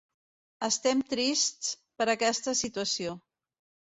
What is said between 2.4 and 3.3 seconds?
situació.